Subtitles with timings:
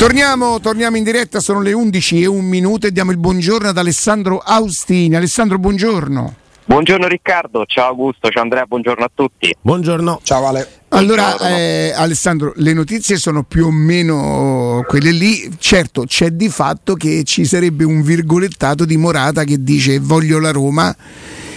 [0.00, 3.76] Torniamo, torniamo in diretta, sono le 11 e un minuto e diamo il buongiorno ad
[3.76, 5.14] Alessandro Austini.
[5.14, 6.36] Alessandro, buongiorno.
[6.64, 9.54] Buongiorno Riccardo, ciao Augusto, ciao Andrea, buongiorno a tutti.
[9.60, 10.20] Buongiorno.
[10.22, 10.66] Ciao Ale.
[10.88, 15.54] Allora, eh, Alessandro, le notizie sono più o meno quelle lì.
[15.58, 20.50] Certo, c'è di fatto che ci sarebbe un virgolettato di Morata che dice voglio la
[20.50, 20.96] Roma.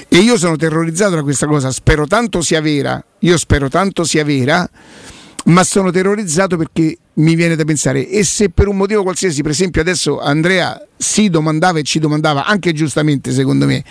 [0.09, 4.25] E io sono terrorizzato da questa cosa, spero tanto sia vera, io spero tanto sia
[4.25, 4.69] vera,
[5.45, 9.51] ma sono terrorizzato perché mi viene da pensare e se per un motivo qualsiasi, per
[9.51, 13.83] esempio adesso Andrea si domandava e ci domandava anche giustamente secondo me,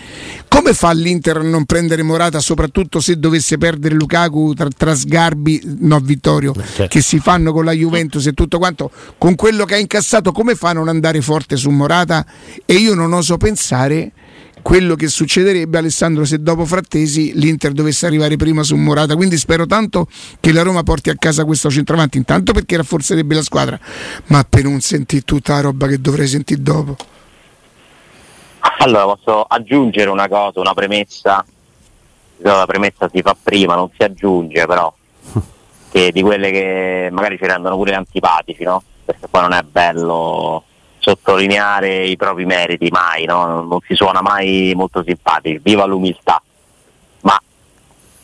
[0.47, 5.61] come fa l'Inter a non prendere Morata soprattutto se dovesse perdere Lukaku tra, tra Sgarbi,
[5.81, 6.87] no Vittorio, Certo.
[6.87, 10.55] che si fanno con la Juventus e tutto quanto, con quello che ha incassato come
[10.55, 12.25] fa a non andare forte su Morata
[12.65, 14.11] e io non oso pensare
[14.63, 19.15] quello che succederebbe Alessandro se dopo Frattesi l'Inter dovesse arrivare prima su Morata.
[19.15, 20.07] Quindi spero tanto
[20.39, 23.79] che la Roma porti a casa questo centravanti intanto perché rafforzerebbe la squadra
[24.27, 26.95] ma per non sentire tutta la roba che dovrei sentire dopo.
[28.79, 31.45] Allora posso aggiungere una cosa, una premessa,
[32.37, 34.93] la premessa si fa prima, non si aggiunge però,
[35.91, 38.81] che di quelle che magari ci rendono pure antipatici, no?
[39.03, 40.63] Perché poi non è bello
[41.03, 43.61] sottolineare i propri meriti mai, no?
[43.61, 46.41] Non si suona mai molto simpatici, viva l'umiltà.
[47.21, 47.37] Ma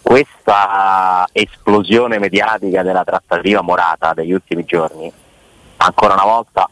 [0.01, 5.11] questa esplosione mediatica della trattativa morata degli ultimi giorni,
[5.77, 6.69] ancora una volta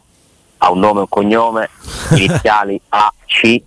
[0.60, 1.68] ha un nome e un cognome,
[2.16, 3.60] iniziali A, C.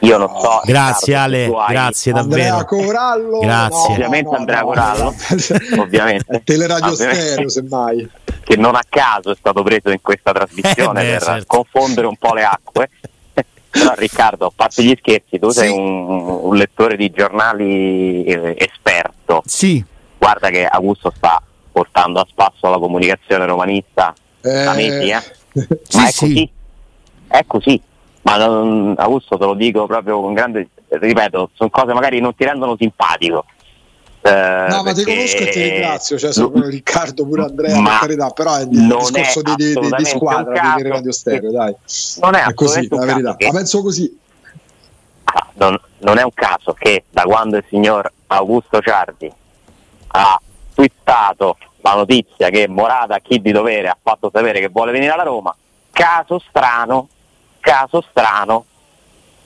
[0.00, 0.60] Io non so.
[0.64, 2.66] Grazie Ale, grazie Andrea davvero.
[2.66, 3.92] Corallo Grazie.
[3.94, 5.14] Ovviamente Andrea Corallo,
[5.78, 6.42] ovviamente.
[6.44, 7.26] teleradio Ovviamente.
[7.26, 8.10] stereo semmai
[8.54, 11.44] che non a caso è stato preso in questa trasmissione Eh beh, per certo.
[11.46, 12.90] confondere un po' le acque.
[13.70, 15.74] Però Riccardo, a parte gli scherzi, tu sei Sì.
[15.74, 19.42] un, un lettore di giornali eh, esperto.
[19.46, 19.82] sì
[20.18, 21.42] Guarda che Augusto sta
[21.72, 25.22] portando a spasso la comunicazione romanista da mesi, eh?
[25.82, 26.18] Sì, Ma è sì.
[26.20, 26.50] così.
[27.28, 27.82] È così.
[28.22, 32.44] Ma non, Augusto te lo dico proprio con grande ripeto, sono cose magari non ti
[32.44, 33.46] rendono simpatico.
[34.24, 37.98] Eh, No, ma ti conosco e ti ringrazio, cioè sono Lu- Riccardo pure Andrea, per
[37.98, 41.74] carità, però è il non discorso di, di- di- squadra un di Radio Stereo, dai.
[42.20, 43.36] Non è È così, un la verità.
[43.36, 44.18] che- La penso così.
[45.24, 49.32] Ah, non, non è un caso che da quando il signor Augusto Ciardi
[50.08, 50.40] ha
[50.74, 55.22] twittato la notizia che Morata, chi di dovere, ha fatto sapere che vuole venire alla
[55.24, 55.54] Roma,
[55.90, 57.08] caso strano,
[57.58, 58.66] caso strano,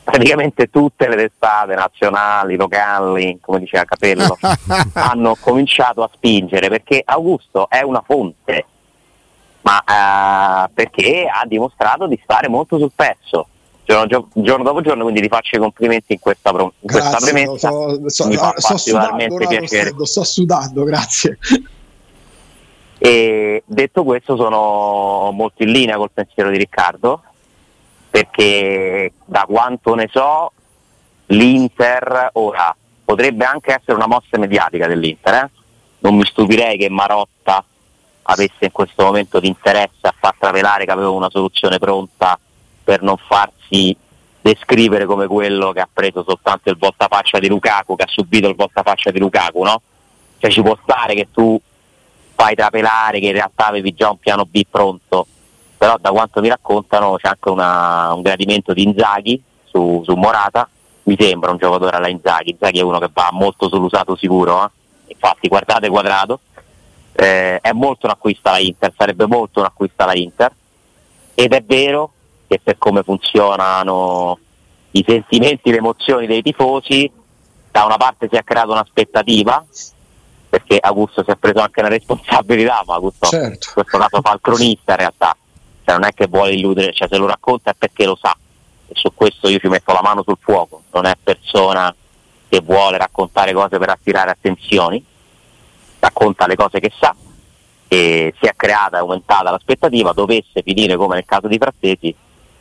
[0.07, 4.39] praticamente tutte le testate nazionali, locali, come diceva Capello,
[4.95, 8.65] hanno cominciato a spingere perché Augusto è una fonte,
[9.63, 9.81] ma
[10.65, 13.49] eh, perché ha dimostrato di stare molto sul pezzo.
[13.85, 17.33] Giorno, gio- giorno dopo giorno, quindi ti faccio i complimenti in questa, in questa Grazie,
[17.33, 17.71] premessa.
[17.71, 19.89] lo so, so- mi fa sto sudando, piacere.
[19.89, 21.39] sto, lo sto sudando, grazie.
[22.99, 27.23] E detto questo sono molto in linea col pensiero di Riccardo,
[28.17, 30.51] perché da quanto ne so
[31.27, 35.51] l'Inter ora potrebbe anche essere una mossa mediatica dell'Inter, eh?
[35.99, 37.63] non mi stupirei che Marotta
[38.23, 42.39] avesse in questo momento di interesse a far travelare che aveva una soluzione pronta
[42.83, 43.95] per non farsi
[44.41, 48.55] descrivere come quello che ha preso soltanto il voltafaccia di Lukaku, che ha subito il
[48.55, 49.83] voltafaccia di Lukaku, no?
[50.39, 51.61] Cioè ci può stare che tu
[52.35, 55.27] fai trapelare che in realtà avevi già un piano B pronto,
[55.77, 60.69] però da quanto mi raccontano c'è anche una- un gradimento di Inzaghi su, su Morata,
[61.05, 64.71] mi sembra un giocatore alla Inzaghi, Inzaghi è uno che va molto sull'usato sicuro, eh?
[65.09, 66.41] infatti guardate quadrato,
[67.13, 70.53] eh, è molto un acquisto alla Inter, sarebbe molto un acquisto alla Inter.
[71.35, 72.13] Ed è vero
[72.49, 74.39] che per come funzionano
[74.93, 77.11] i sentimenti, le emozioni dei tifosi,
[77.71, 79.65] da una parte si è creata un'aspettativa,
[80.49, 83.69] perché Augusto si è preso anche una responsabilità, ma Augusto Certo.
[83.69, 85.37] in questo caso fa il cronista in realtà,
[85.87, 88.37] cioè non è che vuole illudere, cioè se lo racconta è perché lo sa.
[88.89, 91.95] E su questo io ci metto la mano sul fuoco, non è persona
[92.49, 95.03] che vuole raccontare cose per attirare attenzioni,
[96.01, 97.15] racconta le cose che sa.
[97.87, 102.13] E si è creata e aumentata l'aspettativa, dovesse finire come nel caso di Frattesi,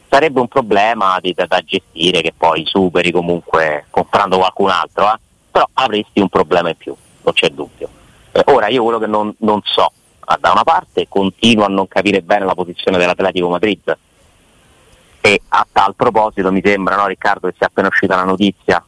[0.07, 5.17] sarebbe un problema di- da, da gestire che poi superi comunque comprando qualcun altro, eh?
[5.49, 7.89] però avresti un problema in più, non c'è dubbio.
[8.31, 9.91] Eh, ora io quello che non, non so
[10.39, 13.97] da una parte, continuo a non capire bene la posizione dell'Atletico Madrid.
[15.21, 18.83] E a tal proposito mi sembra, no, Riccardo, che sia appena uscita la notizia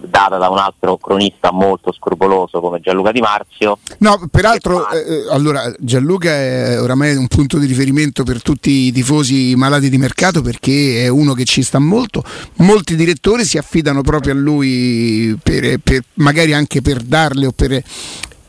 [0.00, 3.78] data da un altro cronista molto scrupoloso come Gianluca Di Marzio.
[3.98, 9.54] No, peraltro, eh, allora Gianluca è oramai un punto di riferimento per tutti i tifosi
[9.56, 12.22] malati di mercato perché è uno che ci sta molto.
[12.56, 17.82] Molti direttori si affidano proprio a lui per, per, magari anche per darle o per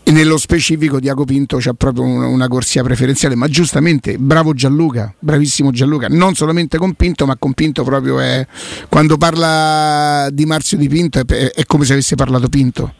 [0.07, 5.13] e nello specifico Diaco Pinto c'ha proprio una, una, corsia preferenziale, ma giustamente bravo Gianluca,
[5.19, 8.47] bravissimo Gianluca, non solamente con Pinto, ma con Pinto proprio è
[8.87, 12.93] quando parla di Marzio di Pinto è, è come se avesse parlato Pinto.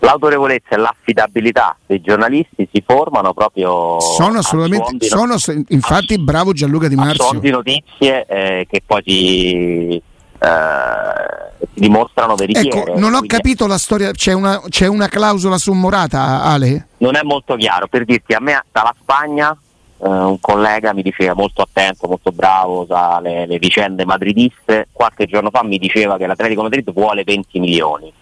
[0.00, 5.36] L'autorevolezza e l'affidabilità dei giornalisti si formano proprio sono assolutamente sono,
[5.68, 10.02] infatti bravo Gianluca Di Marzio sono di notizie eh, che poi si
[10.38, 12.92] eh, si dimostrano veritiere.
[12.92, 16.88] Ecco, non ho capito la storia, c'è una, c'è una clausola su Morata, Ale?
[16.98, 19.56] Non è molto chiaro, per dirti, a me dalla Spagna
[20.00, 25.26] eh, un collega mi diceva molto attento, molto bravo, sa le, le, vicende madridiste, qualche
[25.26, 28.12] giorno fa mi diceva che l'Atletico Madrid vuole 20 milioni.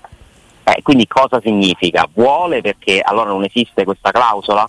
[0.64, 2.08] Eh, quindi cosa significa?
[2.12, 4.68] Vuole perché allora non esiste questa clausola?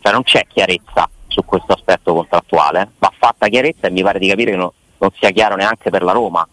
[0.00, 4.28] Cioè non c'è chiarezza su questo aspetto contrattuale, va fatta chiarezza e mi pare di
[4.28, 6.46] capire che no, non sia chiaro neanche per la Roma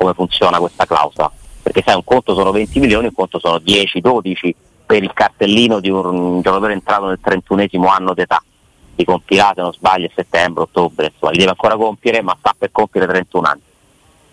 [0.00, 1.30] come funziona questa clausola,
[1.62, 4.54] perché sai un conto sono 20 milioni, un conto sono 10-12
[4.86, 8.42] per il cartellino di un giocatore entrato nel 31esimo anno d'età,
[8.94, 12.54] li compirà se non sbaglio a settembre, ottobre, insomma, li deve ancora compiere ma sta
[12.56, 13.60] per compiere 31 anni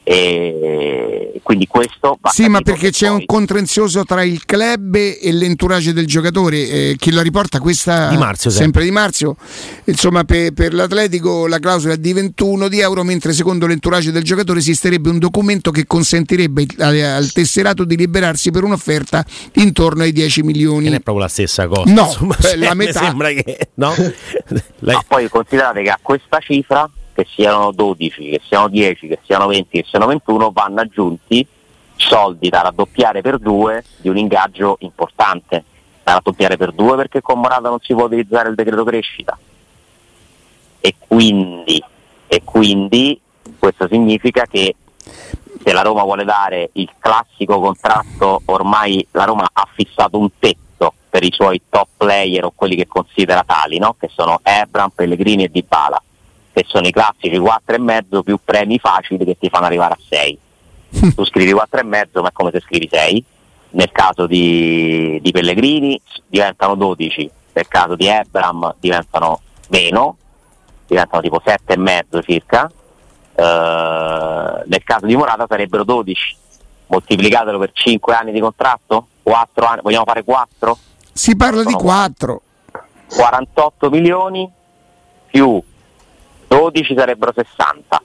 [0.10, 3.18] e quindi questo va sì ma perché c'è poi...
[3.18, 8.16] un contenzioso tra il club e l'entourage del giocatore eh, che la riporta questa di
[8.16, 9.36] Marzio, sempre di Marzio.
[9.84, 14.24] Insomma per, per, l'Atletico la clausola è di 21 di euro mentre secondo l'entourage del
[14.24, 19.26] giocatore esisterebbe un documento che consentirebbe al, al tesserato di liberarsi per un'offerta
[19.56, 20.86] intorno ai 10 milioni.
[20.86, 23.02] Non è proprio la stessa cosa no insomma, la metà.
[23.02, 23.94] sembra che no?
[24.80, 29.48] ma poi considerate che a questa cifra che siano 12, che siano 10, che siano
[29.48, 31.48] 20, che siano 21, vanno aggiunti
[31.96, 35.64] soldi da raddoppiare per due di un ingaggio importante,
[36.04, 39.36] da raddoppiare per due perché con Morata non si può utilizzare il decreto crescita.
[40.80, 41.84] E quindi,
[42.28, 43.20] e quindi
[43.58, 44.76] questo significa che
[45.64, 50.94] se la Roma vuole dare il classico contratto, ormai la Roma ha fissato un tetto
[51.10, 53.96] per i suoi top player o quelli che considera tali, no?
[54.00, 56.00] che sono Ebram, Pellegrini e Dybala
[56.58, 60.40] che sono i classici 4,5 più premi facili che ti fanno arrivare a 6.
[61.16, 63.24] tu scrivi 4,5 ma è come se scrivi 6.
[63.70, 70.18] Nel caso di, di Pellegrini diventano 12, nel caso di Ebram diventano meno,
[70.88, 72.72] diventano tipo 7,5 circa.
[73.36, 76.36] Uh, nel caso di Morata sarebbero 12
[76.88, 80.78] moltiplicatelo per 5 anni di contratto 4 anni, vogliamo fare 4?
[81.14, 82.42] si parla Sono di 4
[83.10, 84.52] 48 milioni
[85.30, 85.62] più
[86.48, 88.02] 12 sarebbero 60,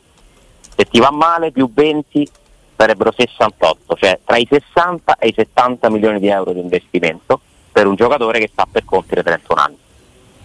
[0.76, 2.28] se ti va male più 20
[2.76, 7.40] sarebbero 68, cioè tra i 60 e i 70 milioni di euro di investimento
[7.70, 9.76] per un giocatore che sta per compiere 31 anni.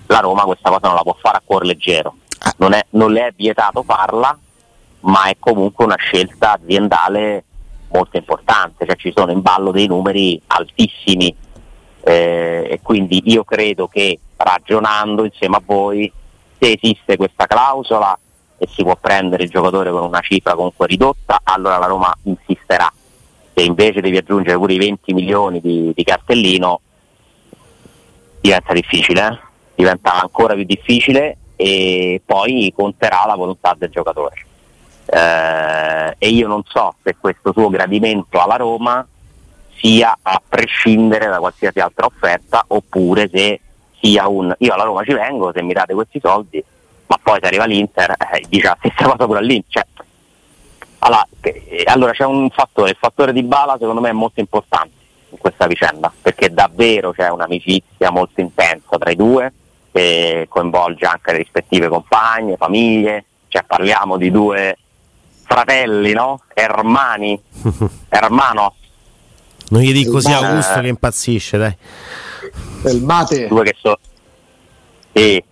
[0.06, 2.54] La Roma questa cosa non la può fare a cuor leggero, ah.
[2.58, 4.38] non, è, non le è vietato farla,
[5.02, 7.44] ma è comunque una scelta aziendale
[7.90, 11.34] molto importante, cioè ci sono in ballo dei numeri altissimi
[12.02, 16.12] eh, e quindi io credo che ragionando insieme a voi
[16.60, 18.18] se esiste questa clausola
[18.58, 22.92] e si può prendere il giocatore con una cifra comunque ridotta, allora la Roma insisterà.
[23.54, 26.82] Se invece devi aggiungere pure i 20 milioni di, di cartellino,
[28.40, 29.40] diventa difficile, eh?
[29.76, 34.36] diventa ancora più difficile e poi conterà la volontà del giocatore.
[35.06, 39.06] Eh, e io non so se questo suo gradimento alla Roma
[39.76, 43.60] sia a prescindere da qualsiasi altra offerta oppure se
[44.00, 46.64] sia un io alla Roma ci vengo se mi date questi soldi,
[47.08, 49.70] ma poi se arriva l'Inter eh, dice la stessa cosa pure all'Inter.
[49.70, 50.06] Cioè,
[51.00, 54.96] allora, eh, allora, c'è un fattore, il fattore di Bala secondo me è molto importante
[55.30, 59.52] in questa vicenda, perché davvero c'è un'amicizia molto intensa tra i due
[59.92, 64.78] che coinvolge anche le rispettive compagne, famiglie, cioè parliamo di due
[65.44, 66.42] fratelli, no?
[66.54, 67.40] Ermani,
[68.10, 68.74] hermanos.
[69.70, 71.76] Non gli dico così Augusto che impazzisce, dai
[72.82, 73.48] del mate.
[73.48, 74.00] Due che so.
[75.14, 75.44] Sì,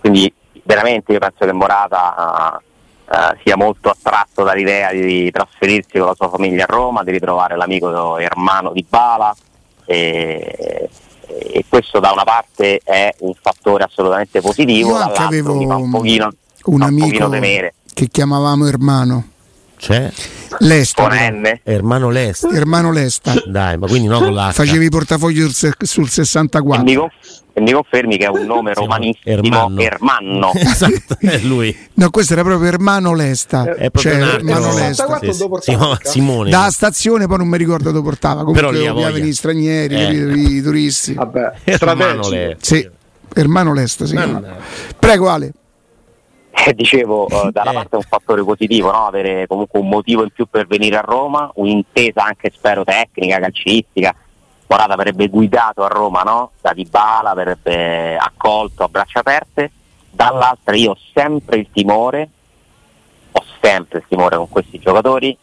[0.00, 2.60] quindi veramente io penso che Morata
[3.04, 7.56] uh, sia molto attratto dall'idea di trasferirsi con la sua famiglia a Roma, di ritrovare
[7.56, 9.34] l'amico Ermano di Bala
[9.86, 10.88] e,
[11.26, 16.30] e questo da una parte è un fattore assolutamente positivo, io anche avevo un, pochino,
[16.64, 19.24] un amico un che chiamavamo Ermano.
[19.78, 20.10] C'è?
[20.58, 21.08] Lesta.
[21.08, 21.16] con.
[21.16, 21.60] N.
[21.62, 22.48] Ermano Lesta.
[22.50, 23.34] Ermano Lesta.
[23.46, 24.52] Dai, ma quindi no con l'H.
[24.52, 26.82] Facevi i portafogli sul se- sul E 64.
[26.82, 27.12] mi, conf-
[27.52, 29.80] e mi confermi che è un nome romanissimo, Ermanno.
[29.80, 30.52] Ermanno.
[30.58, 31.76] Esatto, è lui.
[31.94, 33.62] No, questo era proprio Ermano Lesta.
[33.74, 34.34] È proprio cioè.
[34.34, 35.06] Ermano Lesta.
[35.20, 36.10] 64 Sì, sì.
[36.10, 36.50] Simone.
[36.50, 38.42] Da stazione poi non mi ricordo dove portava.
[38.44, 39.10] Comunque Però voglia.
[39.10, 40.04] gli stranieri, Eh.
[40.04, 41.14] capito, i turisti.
[41.14, 42.28] Vabbè, Ermano.
[42.28, 42.56] Lesta.
[42.74, 42.88] Sì,
[43.34, 44.42] Ermano Lesta si chiama.
[44.98, 45.52] Prego Ale.
[46.66, 47.74] Eh, dicevo, eh, dalla Eh.
[47.74, 49.06] parte è un fattore positivo, no?
[49.06, 54.14] avere comunque un motivo in più per venire a Roma, un'intesa anche spero tecnica, calcistica.
[54.66, 56.50] Morata avrebbe guidato a Roma, no?
[56.60, 59.70] Da Dybala avrebbe accolto a braccia aperte.
[60.10, 62.28] Dall'altra io ho sempre il timore,
[63.32, 65.36] ho sempre il timore con questi giocatori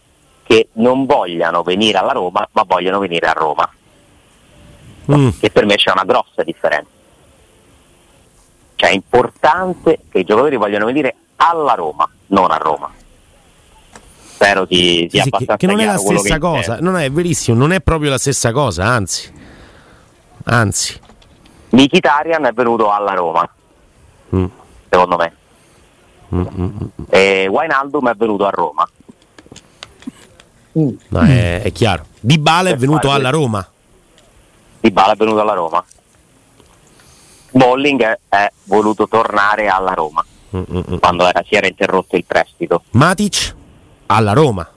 [0.43, 3.67] che non vogliano venire alla Roma, ma vogliono venire a Roma.
[5.11, 5.29] Mm.
[5.39, 6.89] che per me c'è una grossa differenza.
[8.75, 12.91] Cioè è importante che i giocatori vogliano venire alla Roma, non a Roma.
[14.27, 17.71] Spero ti sia sì, che, che non è la stessa cosa, non è verissimo, non
[17.71, 19.31] è proprio la stessa cosa, anzi.
[20.45, 20.99] Anzi.
[21.69, 23.49] Mkhitaryan è venuto alla Roma,
[24.35, 24.45] Mm.
[24.89, 25.33] secondo me.
[26.33, 26.87] Mm, mm, mm.
[27.09, 28.89] E Wijnaldum è venuto a Roma.
[30.77, 30.89] Mm.
[31.07, 32.05] No, è, è chiaro.
[32.19, 33.65] Di Bala è Per venuto alla Roma.
[34.81, 35.83] Dybala è venuto alla Roma.
[37.55, 40.23] Bolling è, voluto tornare alla Roma
[40.55, 40.97] Mm, mm, mm.
[40.99, 42.83] quando era- si era interrotto il prestito.
[42.91, 43.53] Matic
[44.07, 44.69] alla Roma.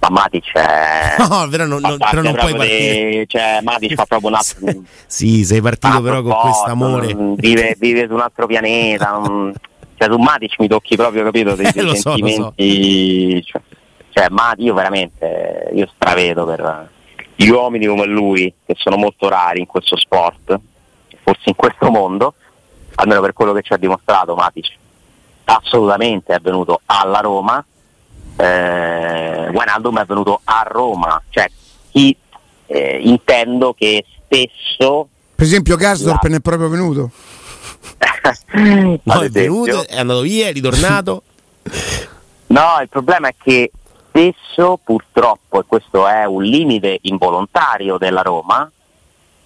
[0.00, 1.16] Ma Matic è...
[1.28, 3.10] No, però non, non- però non puoi partire.
[3.10, 4.82] di- cioè, Matic fa proprio un altro...
[5.06, 7.14] Sì, sei partito però con questo amore.
[7.36, 9.10] Vive, vive su un altro pianeta.
[9.10, 9.52] non-
[9.96, 11.54] cioè, su Matic mi tocchi proprio, capito?
[11.54, 12.16] Dei, Eh, lo so, so.
[12.16, 13.44] sentimenti.
[13.44, 13.60] Cioè,
[14.10, 16.88] cioè, io veramente io stravedo per
[17.36, 20.58] gli uomini come lui, che sono molto rari in questo sport,
[21.30, 22.34] forse in questo mondo,
[22.96, 24.76] almeno per quello che ci ha dimostrato Matic.
[25.44, 27.64] Assolutamente è venuto alla Roma.
[28.36, 31.48] Eh, Wijnaldum è venuto a Roma, cioè
[31.90, 32.16] chi
[32.66, 37.10] eh, intendo che spesso Per esempio Garsdorp La- ne è proprio venuto.
[39.02, 41.22] No, è venuto, è andato via, è ritornato.
[42.50, 43.70] No, il problema è che
[44.08, 48.68] spesso purtroppo, e questo è un limite involontario della Roma,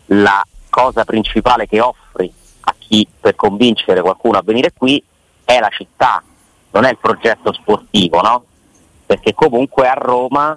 [0.06, 0.42] la
[0.74, 5.00] cosa principale che offri a chi per convincere qualcuno a venire qui
[5.44, 6.20] è la città,
[6.72, 8.44] non è il progetto sportivo, no?
[9.06, 10.56] Perché comunque a Roma,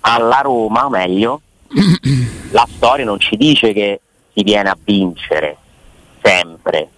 [0.00, 1.42] alla Roma meglio,
[2.52, 4.00] la storia non ci dice che
[4.32, 5.58] si viene a vincere
[6.22, 6.88] sempre,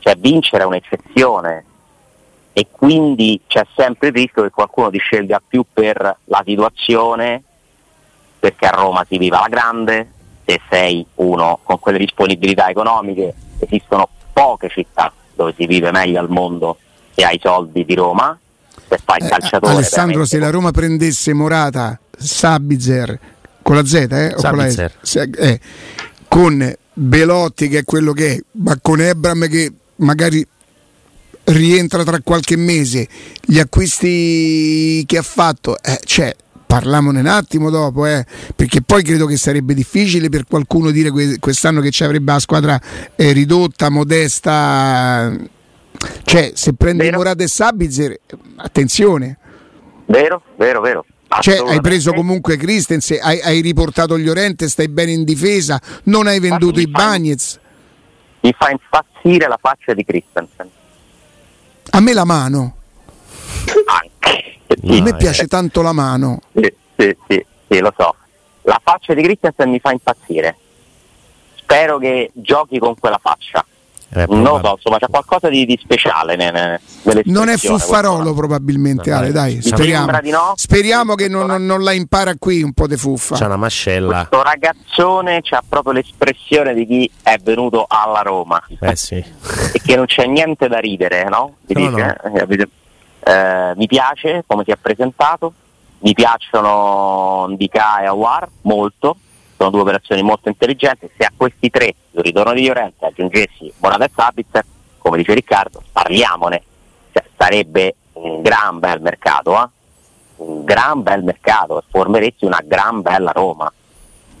[0.00, 1.64] cioè vincere è un'eccezione
[2.52, 7.44] e quindi c'è sempre il rischio che qualcuno ti scelga più per la situazione,
[8.40, 10.11] perché a Roma si viva la grande,
[10.44, 16.28] se sei uno con quelle disponibilità economiche, esistono poche città dove si vive meglio al
[16.28, 16.78] mondo
[17.14, 18.38] se hai i soldi di Roma,
[18.88, 19.72] se fai il Eh, calciatore.
[19.74, 23.18] Alessandro, se la Roma prendesse Morata, Sabitzer
[23.62, 24.34] con la Z, eh?
[24.36, 25.16] o con la S?
[25.36, 25.60] Eh,
[26.28, 30.46] con Belotti che è quello che è, ma con Ebram che magari
[31.44, 33.08] rientra tra qualche mese,
[33.40, 36.34] gli acquisti che ha fatto, eh, cioè,
[36.72, 38.24] parliamone un attimo dopo, eh,
[38.56, 42.38] perché poi credo che sarebbe difficile per qualcuno dire que- quest'anno che ci avrebbe la
[42.38, 42.80] squadra
[43.14, 45.30] eh, ridotta, modesta.
[46.24, 47.18] Cioè, se prendi Vero.
[47.18, 48.18] Morata e Sabitzer,
[48.56, 49.36] attenzione.
[50.06, 51.04] Vero, vero, vero.
[51.40, 56.40] Cioè, hai preso comunque Christensen, hai, hai riportato Llorente, stai bene in difesa, non hai
[56.40, 57.60] venduto i Bagnets.
[58.40, 60.70] Mi fa impazzire la faccia di Christensen.
[61.90, 62.76] A me la mano,
[63.84, 64.60] Anche.
[64.80, 66.40] No, a me piace tanto la mano.
[66.54, 68.14] Sì, sì, sì, sì, lo so.
[68.62, 70.56] La faccia di Christensen mi fa impazzire.
[71.56, 73.64] Spero che giochi con quella faccia.
[74.14, 76.80] Eh, non lo so, insomma, c'è qualcosa di, di speciale ne- ne-
[77.24, 80.20] Non è Fuffarolo probabilmente, No, Ale, dai, speriamo.
[80.20, 80.52] di no.
[80.54, 83.36] Speriamo che non, non- non la impara qui un po' di fuffa.
[83.36, 84.26] C'è una mascella.
[84.28, 89.14] Questo ragazzone ha proprio l'espressione di chi è venuto alla Roma Eh sì.
[89.14, 91.54] e che non c'è niente da ridere, no?
[91.68, 91.90] Mi, No,
[92.46, 92.68] dice,
[93.24, 95.52] eh, mi piace come si è presentato,
[96.00, 99.16] mi piacciono Ndika e Awar molto,
[99.56, 104.04] sono due operazioni molto intelligenti, se a questi tre, il ritorno di Llorente, aggiungessi Morata
[104.04, 104.64] e Sabitzer,
[104.98, 106.62] come dice Riccardo, parliamone,
[107.12, 109.68] cioè, sarebbe un gran bel mercato, eh?
[110.36, 113.72] un gran bel mercato e formeresti una gran bella Roma.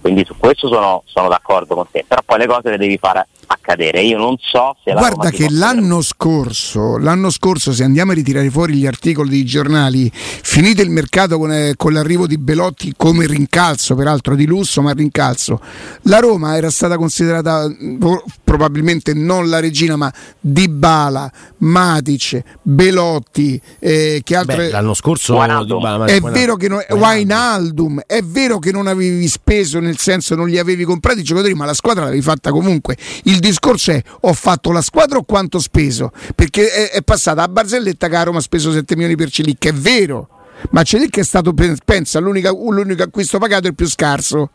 [0.00, 3.28] Quindi su questo sono, sono d'accordo con te, però poi le cose le devi fare
[3.52, 4.02] accadere.
[4.02, 8.50] Io non so se la Guarda che l'anno scorso, l'anno scorso, se andiamo a ritirare
[8.50, 13.26] fuori gli articoli dei giornali, finito il mercato con, eh, con l'arrivo di Belotti come
[13.26, 15.60] rincalzo, peraltro di lusso, ma rincalzo,
[16.02, 17.98] la Roma era stata considerata mh,
[18.52, 24.66] probabilmente non la regina, ma Dybala, Matic, Belotti, eh, che altre...
[24.66, 25.36] Beh, l'anno scorso
[25.78, 30.48] Bala- È vero che non, Wijnaldum, è vero che non avevi speso, nel senso non
[30.48, 32.94] li avevi comprati i giocatori, ma la squadra l'avevi fatta comunque.
[33.22, 36.12] Il discorso è ho fatto la squadra o quanto ho speso?
[36.34, 39.66] Perché è, è passata a Barzelletta che a Roma ha speso 7 milioni per Celic,
[39.66, 40.28] è vero.
[40.72, 44.50] Ma Celic è stato, pe- pensa, l'unico acquisto pagato il più scarso.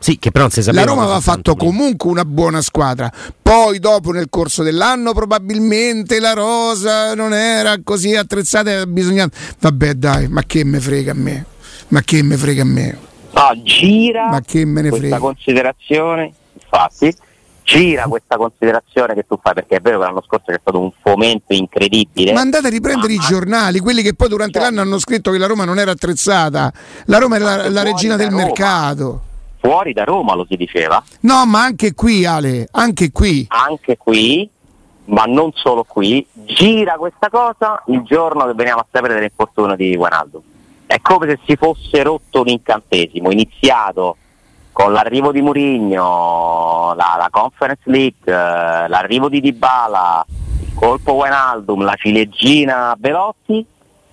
[0.00, 0.84] Sì, che però non si sapeva.
[0.84, 1.70] La Roma aveva fatto prima.
[1.72, 3.10] comunque una buona squadra.
[3.42, 8.70] Poi, dopo, nel corso dell'anno, probabilmente la rosa non era così attrezzata.
[8.80, 9.30] e Bisognava...
[9.58, 11.44] Vabbè, dai, ma che me frega a me?
[11.88, 12.98] Ma che me frega a me?
[13.32, 15.18] No, gira Ma che me ne questa frega?
[15.18, 17.14] considerazione, infatti,
[17.64, 20.90] gira questa considerazione che tu fai, perché è vero che l'anno scorso c'è stato un
[21.02, 22.32] fomento incredibile.
[22.32, 24.68] Ma andate a riprendere i Ma- giornali, quelli che poi durante Certo.
[24.74, 26.72] l'anno hanno scritto che la Roma non era attrezzata.
[27.06, 28.44] La Roma era la, la regina del Roma.
[28.44, 29.22] mercato.
[29.68, 33.44] Fuori da Roma lo si diceva, No, ma anche qui, Ale, anche qui.
[33.48, 34.48] anche qui,
[35.06, 39.94] ma non solo qui, gira questa cosa il giorno che veniamo a sapere dell'infortunio di
[39.94, 40.42] Guanaldo.
[40.86, 44.16] È come se si fosse rotto un incantesimo, iniziato
[44.72, 50.24] con l'arrivo di Murigno, la, la Conference League, eh, l'arrivo di Dybala,
[50.62, 53.66] il colpo Wijnaldum, la ciliegina Belotti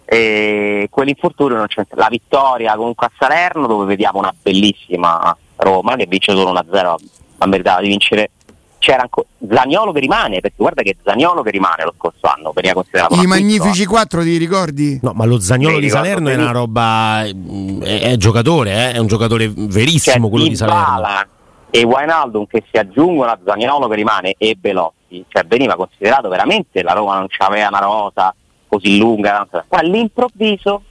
[0.04, 1.86] e quell'infortunio non c'è.
[1.92, 6.96] La vittoria comunque a Salerno dove vediamo una bellissima Roma che vince solo 1-0,
[7.38, 8.32] ma meritava di vincere.
[8.78, 12.76] C'era ancora Zagnolo che rimane, perché guarda che Zagnolo che rimane lo scorso anno, veniva
[12.76, 15.00] considerato I acquisto, magnifici quattro, ti ricordi?
[15.02, 17.24] No, ma lo Zagnolo di Salerno è una roba.
[17.24, 20.84] È, è giocatore, eh, è un giocatore verissimo Cioè, quello di Salerno.
[20.84, 21.28] Dybala
[21.76, 26.82] e Wijnaldum che si aggiungono a Zaniolo che rimane e Belotti, cioè veniva considerato veramente
[26.82, 28.34] la Roma non c'aveva una rosa
[28.66, 30.82] così lunga, poi all'improvviso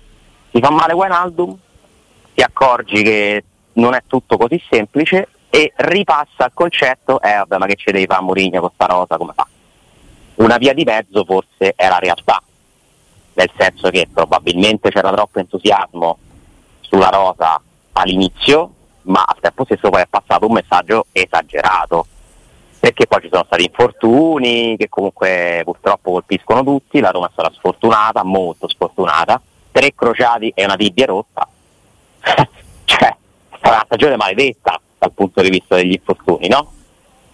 [0.52, 1.56] si fa male Wijnaldum,
[2.34, 3.44] ti accorgi che
[3.74, 8.06] non è tutto così semplice e ripassa al concetto, eh vabbè ma che ci devi
[8.06, 9.46] fare Mourinho con sta rosa come fa?
[10.36, 12.42] Una via di mezzo forse è la realtà,
[13.34, 16.18] nel senso che probabilmente c'era troppo entusiasmo
[16.80, 17.60] sulla rosa
[17.92, 18.70] all'inizio,
[19.02, 22.06] ma al tempo stesso poi è passato un messaggio esagerato,
[22.80, 27.52] perché poi ci sono stati infortuni che comunque purtroppo colpiscono tutti, la Roma è stata
[27.54, 29.40] sfortunata, molto sfortunata,
[29.70, 31.48] tre crociati e una tibia rotta,
[32.84, 33.16] cioè
[33.64, 36.72] stata una stagione maledetta dal punto di vista degli infortuni, no?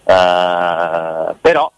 [0.05, 1.71] Eh, però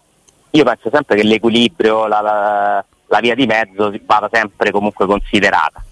[0.50, 5.82] io penso sempre che l'equilibrio, la, la- la via di mezzo vada sempre comunque considerata.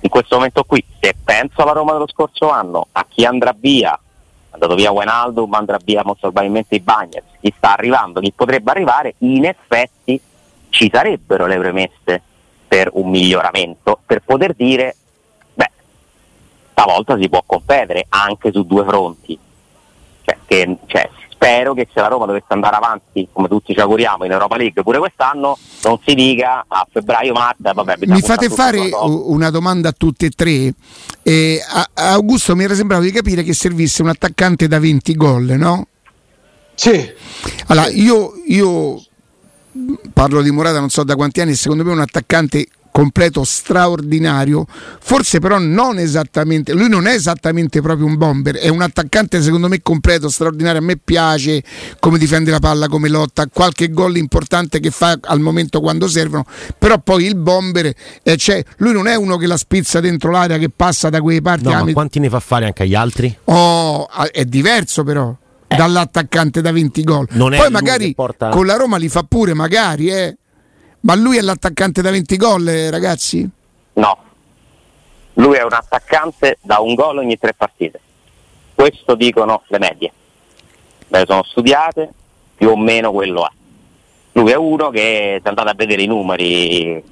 [0.00, 3.92] In questo momento qui, se penso alla Roma dello scorso anno, a chi andrà via,
[3.92, 3.98] è
[4.50, 9.14] andato via Wijnaldum, andrà via molto probabilmente i Bagnets, chi sta arrivando, chi potrebbe arrivare,
[9.18, 10.20] in effetti
[10.70, 12.22] ci sarebbero le premesse
[12.66, 14.96] per un miglioramento, per poter dire,
[16.82, 19.38] stavolta si può competere anche su due fronti.
[20.24, 24.24] Cioè, che- cioè, spero che se la Roma dovesse andare avanti, come tutti ci auguriamo,
[24.24, 29.50] in Europa League pure quest'anno, non si dica a febbraio-marzo, vabbè, Mi fate fare una
[29.50, 30.72] domanda a tutte e tre.
[31.22, 35.14] Eh, a- a Augusto mi era sembrato di capire che servisse un attaccante da 20
[35.14, 35.86] gol, no?
[36.74, 37.10] Sì,
[37.66, 39.02] Allora, io, io
[40.12, 44.66] parlo di Morata non so da quanti anni, secondo me un attaccante completo straordinario,
[45.00, 49.66] forse però non esattamente, lui non è esattamente proprio un bomber, è un attaccante secondo
[49.66, 51.62] me completo, straordinario, a me piace
[51.98, 56.44] come difende la palla, come lotta, qualche gol importante che fa al momento quando servono,
[56.78, 60.58] però poi il bomber, eh, cioè, lui non è uno che la spizza dentro l'area,
[60.58, 62.94] che passa da quelle parti, No, ah, ma mi- quanti ne fa fare anche agli
[62.94, 63.34] altri?
[63.44, 65.34] Oh, ah, è diverso però
[65.66, 67.26] dall'attaccante da 20 gol.
[67.30, 70.36] Non è Poi magari che porta- con la Roma li fa pure, magari, eh.
[71.02, 73.48] Ma lui è l'attaccante da 20 gol, eh, ragazzi?
[73.94, 74.18] No,
[75.34, 78.00] lui è un attaccante da un gol ogni tre partite.
[78.74, 80.12] Questo dicono le medie.
[81.08, 82.10] Me le sono studiate,
[82.54, 83.50] più o meno quello è.
[84.32, 87.02] Lui è uno che se andate a vedere i numeri,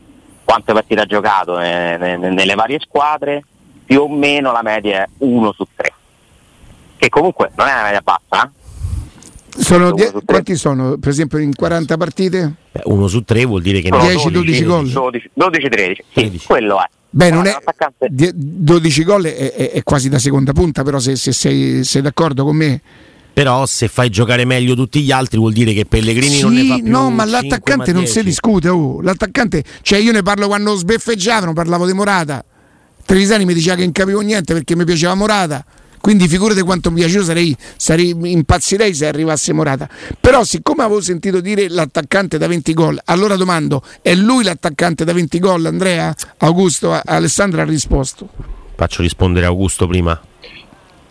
[0.45, 3.45] quante partite ha giocato ne- nelle varie squadre,
[3.85, 5.93] più o meno la media è uno su tre.
[6.97, 8.51] Che comunque non è una media bassa, eh?
[9.61, 10.97] Sono die- quanti sono?
[10.99, 12.53] Per esempio in 40 partite?
[12.73, 14.85] Beh, uno su tre vuol dire che ha 10-12 gol.
[14.87, 16.47] 12-13, sì, 13.
[16.47, 16.85] quello è.
[17.13, 20.83] Beh, non è, un attaccante- die- 12 gol è, è- è quasi da seconda punta,
[20.83, 22.81] però se, se sei, sei d'accordo con me.
[23.33, 26.75] Però se fai giocare meglio tutti gli altri vuol dire che Pellegrini non ne fa
[26.77, 28.29] Sì, più no, ma 5, l'attaccante ma non si 10.
[28.29, 28.69] discute.
[28.69, 29.01] Oh.
[29.03, 32.45] L'attaccante, cioè io ne parlo quando sbeffeggiavano, parlavo di Morata.
[33.05, 35.65] Trevisani mi diceva che non capivo niente perché mi piaceva Morata.
[36.01, 39.89] Quindi figurate quanto mi piace, io sarei, sarei impazzirei se arrivasse Morata.
[40.19, 45.13] Però siccome avevo sentito dire l'attaccante da 20 gol, allora domando, è lui l'attaccante da
[45.13, 46.15] 20 gol Andrea?
[46.39, 48.29] Augusto, Alessandro ha risposto.
[48.75, 50.19] Faccio rispondere Augusto prima.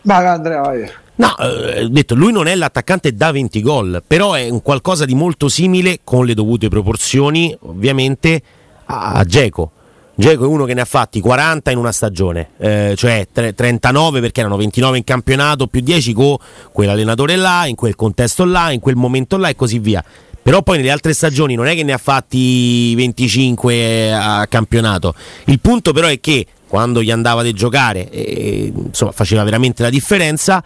[0.01, 0.91] Vai Andrea, vai.
[1.15, 5.13] No, eh, detto, lui non è l'attaccante da 20 gol, però è un qualcosa di
[5.13, 8.41] molto simile con le dovute proporzioni, ovviamente,
[8.85, 9.71] a Geco.
[10.19, 14.41] Geco è uno che ne ha fatti 40 in una stagione, eh, cioè 39 perché
[14.41, 16.35] erano 29 in campionato, più 10 con
[16.73, 20.03] quell'allenatore là, in quel contesto là, in quel momento là e così via.
[20.43, 25.15] Però poi nelle altre stagioni non è che ne ha fatti 25 a campionato.
[25.45, 29.89] Il punto però è che quando gli andava di giocare, eh, insomma, faceva veramente la
[29.89, 30.61] differenza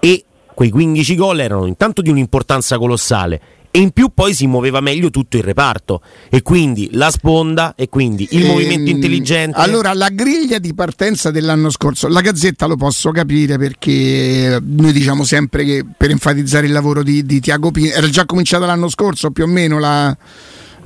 [0.00, 3.40] e quei 15 gol erano intanto di un'importanza colossale
[3.76, 7.90] e in più poi si muoveva meglio tutto il reparto e quindi la sponda e
[7.90, 9.58] quindi il ehm, movimento intelligente.
[9.58, 15.24] Allora la griglia di partenza dell'anno scorso, la Gazzetta lo posso capire perché noi diciamo
[15.24, 19.30] sempre che per enfatizzare il lavoro di, di Tiago Pini era già cominciato l'anno scorso
[19.30, 20.16] più o meno la,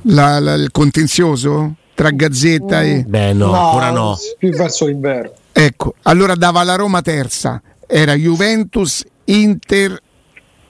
[0.01, 2.83] la, la, il contenzioso tra Gazzetta mm.
[2.83, 3.05] e...
[3.07, 4.17] Beh no, no, ancora no.
[4.37, 5.31] Più verso l'inverno.
[5.53, 9.97] Ecco, allora dava la Roma terza, era Juventus, Inter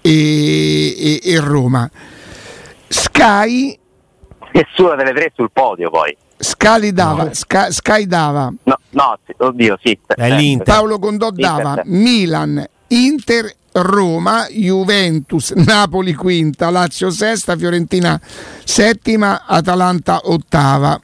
[0.02, 1.90] e, e, e Roma.
[2.88, 3.80] Sky
[4.54, 7.34] nessuna delle tre sul podio poi Sky dava, no.
[7.34, 8.52] Sky, Sky dava.
[8.64, 9.98] No, no, oddio, sì.
[10.64, 18.20] Paolo Condò dava Milan, Inter, Roma, Juventus, Napoli quinta, Lazio sesta, Fiorentina
[18.64, 21.00] settima, Atalanta ottava.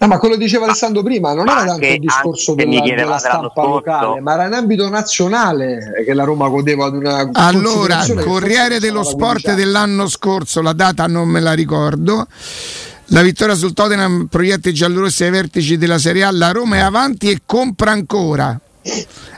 [0.00, 4.20] No, ma quello diceva Alessandro prima, non era tanto il discorso della, della stampa locale,
[4.20, 9.54] ma era in ambito nazionale che la Roma godeva di una Allora, Corriere dello Sport
[9.54, 12.28] dell'anno scorso, la data non me la ricordo.
[13.06, 16.80] La vittoria sul Tottenham proietta i giallorossi ai vertici della Serie A, la Roma è
[16.80, 18.56] avanti e compra ancora.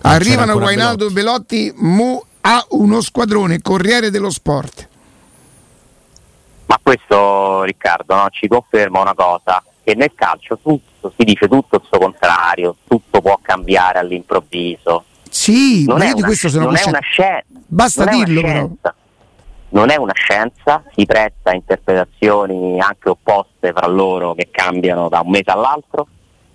[0.03, 4.89] Arrivano Guainaldo e Belotti, Mu ha uno squadrone, Corriere dello Sport.
[6.67, 11.77] Ma questo Riccardo no, ci conferma una cosa, che nel calcio tutto, si dice tutto
[11.77, 15.05] il suo contrario, tutto può cambiare all'improvviso.
[15.29, 17.45] Sì, non, è una, questo sono non è una scienza.
[17.67, 18.69] Basta dirlo però.
[19.73, 25.21] Non è una scienza, si presta a interpretazioni anche opposte fra loro che cambiano da
[25.21, 26.09] un mese all'altro.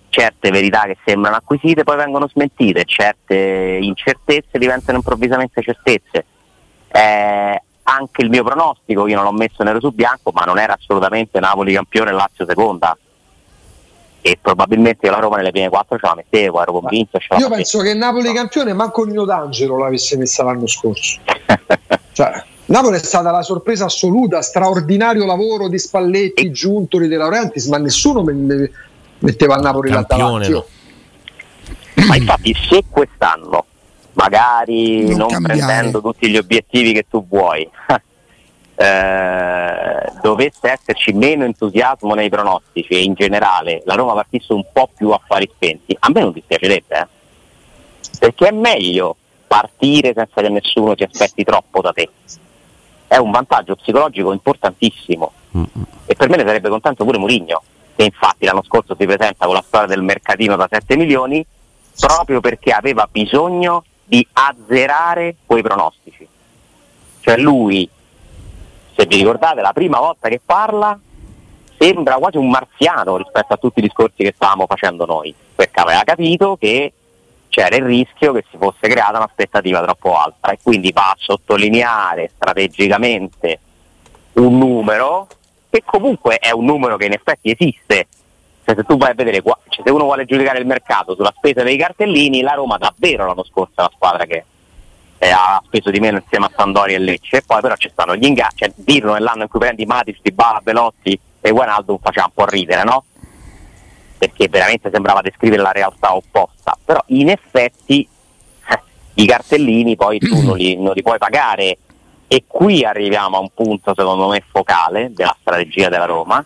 [0.09, 6.25] Certe verità che sembrano acquisite poi vengono smentite, certe incertezze diventano improvvisamente certezze.
[6.87, 10.73] Eh, anche il mio pronostico, io non l'ho messo nero su bianco, ma non era
[10.73, 12.97] assolutamente Napoli campione e Lazio seconda
[14.27, 17.19] e probabilmente la Roma nelle prime quattro ce la mettevo, ero convinto.
[17.37, 21.19] Io penso che Napoli campione manco Nino D'Angelo l'avesse messa l'anno scorso.
[22.11, 26.51] cioè, Napoli è stata la sorpresa assoluta, straordinario lavoro di Spalletti, e...
[26.51, 28.71] Giuntoli, De Laurentiis, ma nessuno me,
[29.19, 30.63] metteva a Napoli la davanti.
[32.07, 33.63] Ma infatti se quest'anno,
[34.13, 37.69] magari non, non prendendo tutti gli obiettivi che tu vuoi,
[38.75, 44.89] eh, dovesse esserci meno entusiasmo nei pronostici e in generale la Roma partisse un po'
[44.95, 47.07] più a fari spenti, a me non dispiacerebbe, eh?
[48.19, 49.15] perché è meglio
[49.47, 52.09] partire senza che nessuno ti aspetti troppo da te.
[53.07, 55.83] È un vantaggio psicologico importantissimo mm-hmm.
[56.05, 57.61] e per me ne sarebbe contento pure Mourinho,
[57.95, 61.45] che infatti l'anno scorso si presenta con la storia del mercatino da 7 milioni
[61.97, 66.27] proprio perché aveva bisogno di azzerare quei pronostici.
[67.21, 67.89] Cioè lui
[68.95, 70.97] se vi ricordate, la prima volta che parla
[71.77, 76.03] sembra quasi un marziano rispetto a tutti i discorsi che stavamo facendo noi, perché aveva
[76.03, 76.93] capito che
[77.49, 82.31] c'era il rischio che si fosse creata un'aspettativa troppo alta e quindi va a sottolineare
[82.35, 83.59] strategicamente
[84.33, 85.27] un numero
[85.69, 88.07] che comunque è un numero che in effetti esiste.
[88.63, 91.63] Cioè, se tu vai a vedere, cioè, se uno vuole giudicare il mercato sulla spesa
[91.63, 94.43] dei cartellini, la Roma davvero l'anno scorso è la squadra che
[95.17, 98.25] eh, ha speso di meno insieme a Sandori e Lecce, poi però ci stanno gli
[98.25, 102.45] ingaggi, cioè dirlo nell'anno in cui prendi Matic, Dybala, Belotti e Guanaldo faceva un po'
[102.45, 103.03] ridere, no?
[104.17, 108.07] Perché veramente sembrava descrivere la realtà opposta, però in effetti
[108.69, 108.81] eh,
[109.15, 111.77] i cartellini poi tu non li, non li puoi pagare
[112.27, 116.43] e qui arriviamo a un punto secondo me focale della strategia della Roma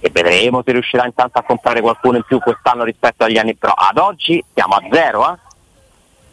[0.00, 3.72] e vedremo se riuscirà intanto a comprare qualcuno in più quest'anno rispetto agli anni però
[3.72, 5.38] ad oggi siamo a zero eh?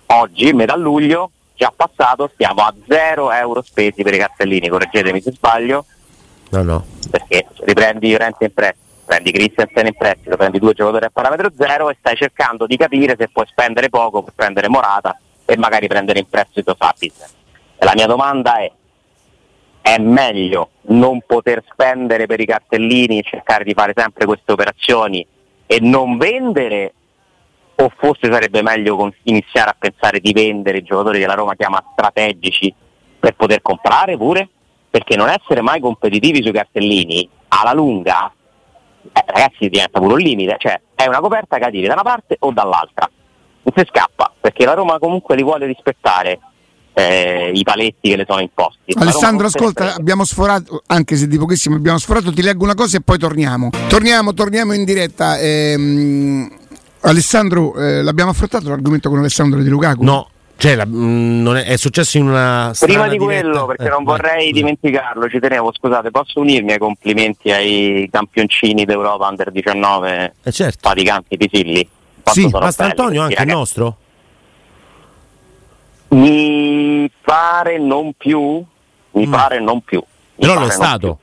[0.08, 5.32] oggi metà luglio già passato, stiamo a 0 euro spesi per i cartellini, correggetemi se
[5.32, 5.86] sbaglio.
[6.52, 6.86] No, no.
[7.10, 11.90] Perché riprendi Rente in prestito, prendi Christensen in prestito, prendi due giocatori a parametro zero
[11.90, 16.20] e stai cercando di capire se puoi spendere poco per prendere Morata e magari prendere
[16.20, 17.34] in prestito Sapiz.
[17.78, 18.72] E la mia domanda è,
[19.82, 25.26] è meglio non poter spendere per i cartellini cercare di fare sempre queste operazioni
[25.66, 26.94] e non vendere
[27.80, 31.84] o forse sarebbe meglio iniziare a pensare di vendere i giocatori che la Roma chiama
[31.92, 32.74] strategici
[33.20, 34.50] per poter comprare pure?
[34.90, 38.32] Perché non essere mai competitivi sui cartellini alla lunga,
[39.14, 42.38] eh, ragazzi, diventa pure un limite, cioè è una coperta che arrivi da una parte
[42.40, 43.10] o dall'altra.
[43.62, 46.40] Non si scappa, perché la Roma comunque li vuole rispettare
[46.94, 48.94] eh, i paletti che le sono imposti.
[48.98, 53.02] Alessandro, ascolta, abbiamo sforato, anche se di pochissimo abbiamo sforato, ti leggo una cosa e
[53.02, 53.70] poi torniamo.
[53.88, 55.38] Torniamo, torniamo in diretta.
[55.38, 56.50] Ehm,
[57.02, 60.04] Alessandro, eh, l'abbiamo affrontato l'argomento con Alessandro di Lukaku?
[60.04, 60.30] No.
[60.58, 62.74] Cioè, la, mh, mm, è, è, successo in una.
[62.78, 63.26] Prima di diretta.
[63.26, 64.52] quello, perché eh, non vorrei vai.
[64.52, 70.90] dimenticarlo, ci tenevo, scusate, posso unirmi ai complimenti ai campioncini d'Europa Under 19 eh certo.
[70.90, 71.88] faticanti Pisilli.
[72.24, 73.98] Sì, Antonio anche il nostro?
[76.10, 78.64] Mi pare non più,
[79.12, 79.32] mi mm.
[79.32, 80.04] pare non più.
[80.36, 81.20] Però lo è stato.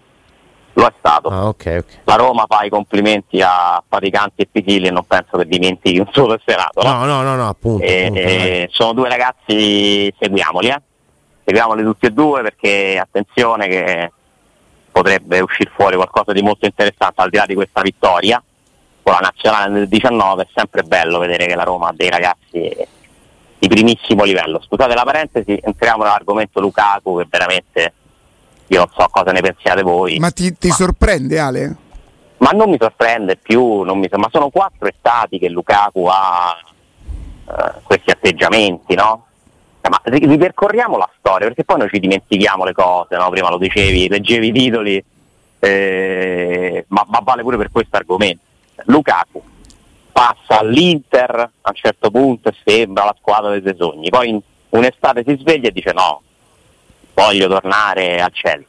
[0.74, 1.28] Lo è stato.
[1.28, 2.00] Ah, okay, okay.
[2.04, 6.08] La Roma fa i complimenti a Faticanti e Pichili e non penso che dimentichi un
[6.12, 6.82] solo sferato.
[6.82, 7.84] No, no, no, no, appunto.
[7.84, 10.82] E, appunto e sono due ragazzi, seguiamoli, eh?
[11.44, 14.12] seguiamoli tutti e due perché attenzione che
[14.90, 18.42] potrebbe uscire fuori qualcosa di molto interessante al di là di questa vittoria
[19.04, 22.74] con la nazionale del 19 è sempre bello vedere che la Roma ha dei ragazzi
[23.58, 24.62] di primissimo livello.
[24.62, 27.92] Scusate la parentesi, entriamo nell'argomento Lukaku che veramente
[28.68, 30.18] io non so cosa ne pensiate voi.
[30.18, 30.74] Ma ti, ti ma...
[30.74, 31.76] sorprende Ale?
[32.38, 34.08] Ma non mi sorprende più, mi...
[34.10, 36.56] ma sono quattro estati che Lukaku ha
[37.44, 39.26] uh, questi atteggiamenti, no?
[39.80, 43.28] Eh, ma ripercorriamo la storia, perché poi noi ci dimentichiamo le cose, no?
[43.30, 45.04] Prima lo dicevi, leggevi i titoli,
[45.58, 48.42] eh, ma, ma vale pure per questo argomento.
[48.86, 49.42] Lukaku
[50.10, 55.24] passa all'Inter a un certo punto e sembra la squadra dei suoi sogni, poi un'estate
[55.26, 56.22] si sveglia e dice no,
[57.14, 58.66] voglio tornare al Chelsea,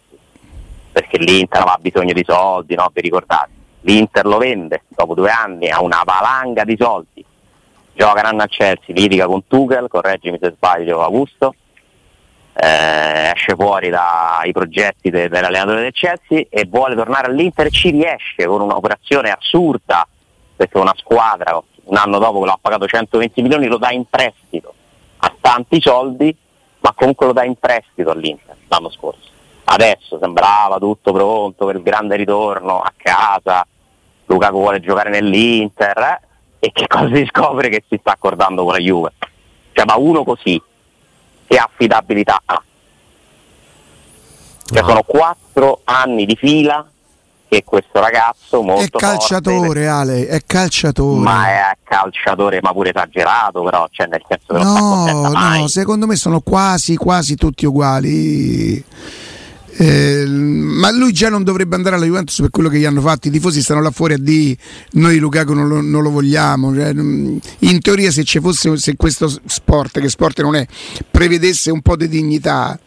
[0.92, 2.90] perché l'Inter aveva bisogno di soldi, no?
[2.94, 3.50] vi ricordate?
[3.82, 7.24] L'Inter lo vende dopo due anni, ha una valanga di soldi,
[7.94, 11.54] giocano al Chelsea, litiga con Tuchel, correggimi se sbaglio Augusto,
[12.58, 18.46] eh, esce fuori dai progetti de- dell'allenatore del Chelsea e vuole tornare all'Inter ci riesce
[18.46, 20.08] con un'operazione assurda
[20.56, 24.74] perché una squadra un anno dopo che l'ha pagato 120 milioni lo dà in prestito
[25.18, 26.36] a tanti soldi
[26.86, 29.28] ma comunque lo dà in prestito all'Inter l'anno scorso
[29.64, 33.66] adesso sembrava tutto pronto per il grande ritorno a casa
[34.26, 36.20] Lukaku vuole giocare nell'Inter eh?
[36.60, 39.14] e che cosa si scopre che si sta accordando con la Juve
[39.72, 40.62] cioè ma uno così
[41.48, 42.62] che affidabilità ha
[44.66, 44.88] cioè no.
[44.88, 46.88] sono quattro anni di fila
[47.48, 51.20] che questo ragazzo molto è calciatore forte, Ale è calciatore.
[51.22, 56.16] ma è calciatore ma pure esagerato però cioè nel senso che no no secondo me
[56.16, 58.84] sono quasi quasi tutti uguali
[59.78, 63.28] eh, ma lui già non dovrebbe andare alla Juventus per quello che gli hanno fatto
[63.28, 64.56] i tifosi stanno là fuori a dire
[64.92, 69.28] noi Lukaku non lo, non lo vogliamo cioè, in teoria se ci fosse se questo
[69.46, 70.66] sport che sport non è
[71.12, 72.80] prevedesse un po' di dignità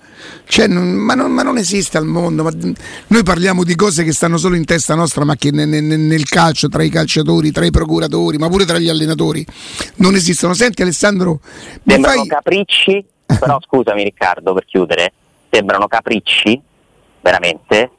[0.47, 2.43] cioè, non, ma, non, ma, non, esiste al mondo.
[2.43, 2.51] Ma
[3.09, 6.69] noi parliamo di cose che stanno solo in testa nostra, ma che nel, nel, calcio,
[6.69, 9.47] tra i calciatori, tra i procuratori, ma pure tra gli allenatori,
[9.97, 10.55] non esistono.
[10.55, 11.41] Senti Alessandro,
[11.87, 12.27] sembrano fai...
[12.27, 15.13] capricci, però scusami Riccardo per chiudere,
[15.51, 16.61] sembrano capricci,
[17.21, 17.91] veramente,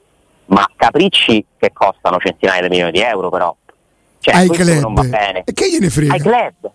[0.48, 3.56] ma capricci che costano centinaia di milioni di euro però.
[4.20, 4.80] Cioè, ai club.
[4.80, 5.44] non va bene.
[5.46, 6.14] E che gliene frega?
[6.14, 6.72] Ai club.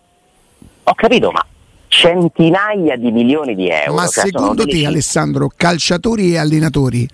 [0.85, 1.45] Ho capito, ma
[1.89, 3.95] centinaia di milioni di euro.
[3.95, 7.09] Ma cioè secondo te, Alessandro, calciatori e allenatori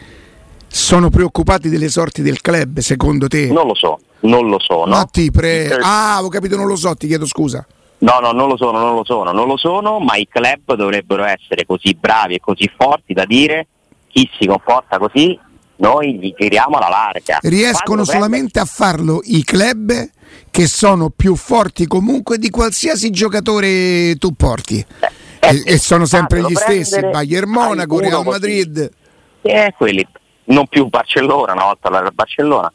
[0.67, 2.79] sono preoccupati delle sorti del club?
[2.79, 3.47] Secondo te?
[3.47, 4.85] Non lo so, non lo so.
[4.87, 5.69] Ma ti pre...
[5.81, 7.67] Ah, ho capito, non lo so, ti chiedo scusa.
[7.99, 11.25] No, no, non lo sono, non lo sono, non lo sono, ma i club dovrebbero
[11.25, 13.67] essere così bravi e così forti da dire
[14.11, 15.39] chi si comporta così,
[15.77, 17.39] noi gli giriamo alla larga.
[17.43, 18.71] Riescono solamente prende...
[18.71, 19.93] a farlo i club
[20.51, 24.85] che sono più forti comunque di qualsiasi giocatore tu porti.
[25.41, 28.91] Eh, e, e, sono sempre gli stessi, Bayern Monaco, Real Madrid.
[29.43, 30.07] Eh, quelli,
[30.45, 32.73] non più Barcellona, una volta lo era Barcellona,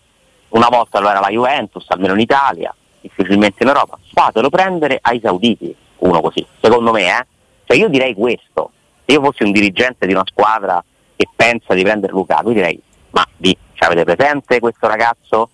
[0.49, 3.99] una volta lo era la Juventus, almeno in Italia, difficilmente in Europa.
[4.11, 7.25] Fatelo prendere ai sauditi, uno così, secondo me, eh.
[7.65, 8.71] Cioè io direi questo,
[9.05, 10.83] se io fossi un dirigente di una squadra
[11.15, 12.79] che pensa di prendere Lukaku, direi,
[13.11, 15.49] ma vi avete presente questo ragazzo?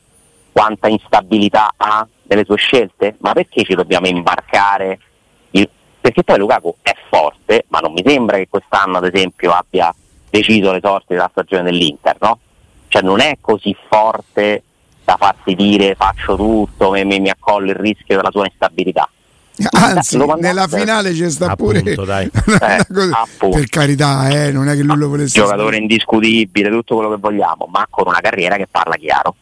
[0.51, 3.15] quanta instabilità ha nelle sue scelte?
[3.19, 4.99] Ma perché ci dobbiamo imbarcare?
[6.01, 9.93] Perché poi Lukaku è forte, ma non mi sembra che quest'anno ad esempio abbia
[10.31, 12.39] deciso le sorti della stagione dell'Inter, no?
[12.87, 14.63] Cioè non è così forte
[15.03, 19.07] da farsi dire faccio tutto, mi, mi accollo il rischio della sua instabilità.
[19.69, 22.25] Anzi, nella finale c'è sta pure appunto, dai.
[22.29, 25.39] eh, per carità, eh, non è che lui lo volesse.
[25.39, 29.35] Giocatore indiscutibile, tutto quello che vogliamo, ma con una carriera che parla chiaro.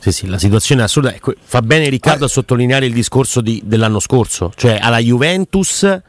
[0.00, 1.14] Sì, sì, la situazione è assurda.
[1.14, 6.00] Ecco, fa bene Riccardo a sottolineare il discorso di, dell'anno scorso, cioè alla Juventus,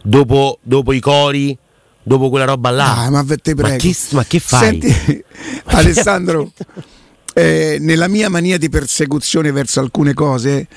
[0.00, 1.58] dopo, dopo i cori,
[2.00, 3.02] dopo quella roba là.
[3.02, 3.62] Ah, ma te prego.
[3.62, 4.80] Ma che, ma che fai?
[4.80, 5.24] Senti,
[5.66, 6.52] Alessandro,
[7.34, 10.68] eh, nella mia mania di persecuzione verso alcune cose,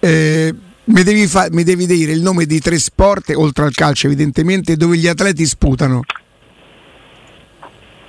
[0.00, 4.06] eh, mi, devi fa- mi devi dire il nome di tre sport, oltre al calcio
[4.06, 6.02] evidentemente, dove gli atleti sputano.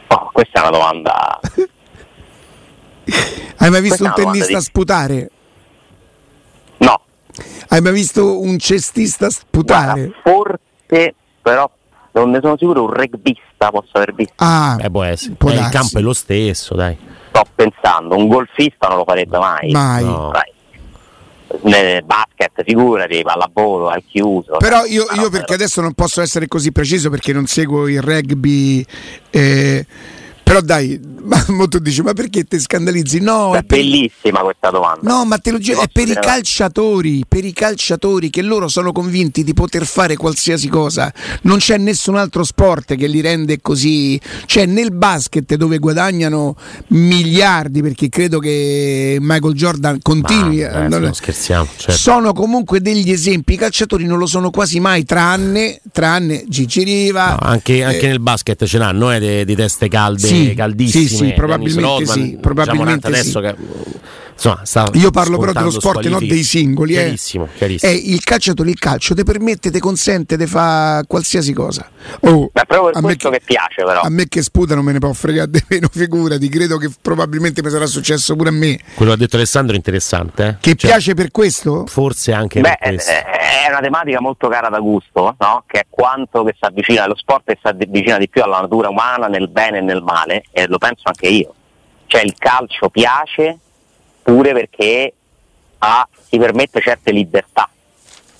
[0.07, 1.39] Oh, questa è una domanda.
[3.61, 5.29] Hai mai visto un Questa domanda tennista di- sputare?
[6.77, 7.01] No,
[7.69, 10.11] Hai mai visto un cestista sputare?
[10.23, 11.69] guarda, forse, però
[12.13, 14.33] non ne sono sicuro, un rugbista posso aver visto.
[14.37, 15.33] Ah, Eh, può essere.
[15.35, 16.97] può Eh, il campo è lo stesso, dai.
[17.29, 19.71] Sto pensando, un golfista non lo farebbe mai.
[19.71, 20.03] mai.
[20.05, 20.29] No.
[20.31, 20.53] Dai.
[21.61, 24.57] Nel basket, figurati, pallavolo, al chiuso.
[24.57, 28.85] Però io, io perché adesso non posso essere così preciso perché non seguo il rugby.
[29.31, 29.85] eh,
[30.49, 33.19] però dai, ma, mo tu dici, ma perché ti scandalizzi?
[33.19, 34.99] No, È è per, bellissima questa domanda.
[35.03, 38.91] no, ma te lo giuro, è per i calciatori, per i calciatori che loro sono
[38.91, 41.13] convinti di poter fare qualsiasi cosa.
[41.43, 44.19] Non c'è nessun altro sport che li rende così.
[44.47, 46.55] Cioè nel basket dove guadagnano
[46.87, 50.61] miliardi, perché credo che Michael Jordan continui.
[50.61, 51.67] Ma, eh, non- non scherziamo.
[51.77, 51.91] certo.
[51.99, 53.53] sono comunque degli esempi.
[53.53, 57.29] I calciatori non lo sono quasi mai, tranne, tranne Gigi Riva.
[57.31, 61.07] No, anche, anche eh, nel basket ce l'hanno eh, di, di teste calde, Sì, caldissime.
[61.07, 63.55] sì, sì, probabilmente Rodman, sì, probabilmente Morant adesso che,
[64.39, 66.93] insomma, sta Io parlo però dello sport e non dei singoli.
[66.93, 67.01] Eh.
[67.01, 67.91] Chiarissimo, chiarissimo.
[67.91, 71.89] Eh, il calciatore, il calcio ti permette, ti consente di fare qualsiasi cosa.
[72.21, 74.01] Oh, Ma è proprio per a me questo che piace, però.
[74.01, 76.47] A me che sputano me ne può fregare di meno, figurati.
[76.49, 78.79] Credo che probabilmente mi sarà successo pure a me.
[78.95, 80.45] Quello che ha detto Alessandro è interessante.
[80.47, 80.55] eh.
[80.59, 81.85] Che Cioè, piace per questo?
[81.87, 83.11] Forse anche Beh, per questo.
[83.11, 83.23] eh,
[83.65, 85.63] è una tematica molto cara da gusto, no?
[85.67, 88.89] che è quanto che si avvicina allo sport e si avvicina di più alla natura
[88.89, 91.53] umana nel bene e nel male, e lo penso anche io.
[92.07, 93.59] Cioè il calcio piace
[94.31, 95.13] pure perché
[95.79, 97.69] ha- ti permette certe libertà,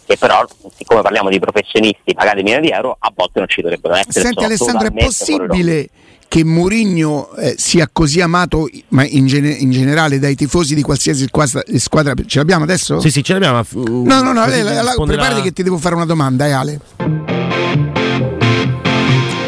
[0.05, 3.95] che però, siccome parliamo di professionisti pagati milioni di euro, a volte non ci dovrebbero
[3.95, 4.21] essere.
[4.25, 5.89] Senti Alessandro, è possibile
[6.27, 11.25] che Mourinho eh, sia così amato, ma in, gene- in generale dai tifosi di qualsiasi
[11.25, 12.13] squadra, squadra?
[12.25, 12.99] Ce l'abbiamo adesso?
[12.99, 13.63] Sì, sì, ce l'abbiamo.
[13.75, 16.45] mm, No, no, no, lei- la- la- risponderà- preparati che ti devo fare una domanda,
[16.45, 16.79] eh, Ale.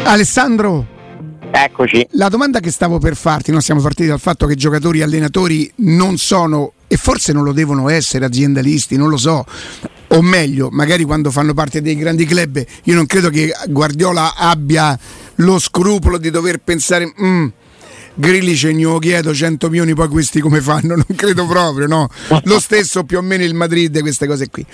[0.04, 0.86] Alessandro,
[1.54, 2.06] Eccoci.
[2.12, 5.70] la domanda che stavo per farti, noi siamo partiti dal fatto che giocatori e allenatori
[5.76, 9.44] non sono, e forse non lo devono essere, aziendalisti, non lo so,
[10.08, 14.98] o meglio, magari quando fanno parte dei grandi club, io non credo che Guardiola abbia
[15.36, 17.12] lo scrupolo di dover pensare...
[17.22, 17.46] "Mm,
[18.14, 20.94] Grilli ce ne chiedo 100 milioni, poi questi come fanno?
[20.96, 22.08] Non credo proprio, no?
[22.44, 24.64] Lo stesso più o meno il Madrid, queste cose qui.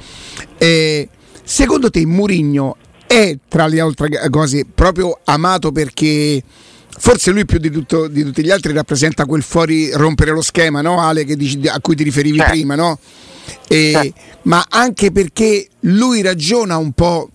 [0.59, 1.09] Eh,
[1.45, 6.43] secondo te Mourinho è tra le altre cose proprio amato perché
[6.99, 10.81] forse lui più di, tutto- di tutti gli altri rappresenta quel fuori rompere lo schema,
[10.83, 12.53] no Ale, dici- a cui ti riferivi Certo.
[12.53, 12.99] prima, no?
[13.69, 14.21] Eh, Certo.
[14.43, 17.31] Ma anche perché lui ragiona un po'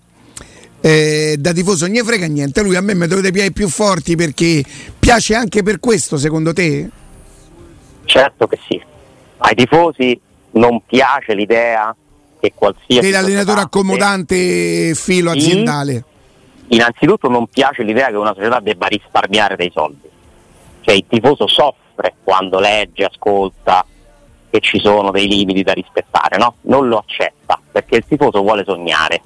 [0.82, 4.15] eh, da tifoso, non gli frega niente, lui a me mi dovete piacere più forti
[4.15, 4.63] perché
[4.99, 6.89] piace anche per questo secondo te?
[8.06, 8.82] Certo che sì.
[9.38, 10.19] Ai tifosi
[10.52, 11.95] non piace l'idea
[12.39, 16.04] che qualsiasi Dell'allenatore accomodante filo aziendale.
[16.73, 20.09] Innanzitutto non piace l'idea che una società debba risparmiare dei soldi.
[20.81, 23.86] Cioè il tifoso soffre quando legge, ascolta
[24.49, 26.55] che ci sono dei limiti da rispettare, no?
[26.62, 29.21] Non lo accetta perché il tifoso vuole sognare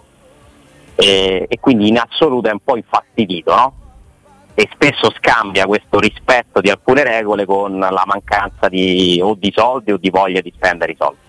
[0.96, 3.74] e, e quindi in assoluto è un po' infastidito, no?
[4.54, 9.92] E spesso scambia questo rispetto di alcune regole con la mancanza di, o di soldi
[9.92, 11.20] o di voglia di spendere i soldi.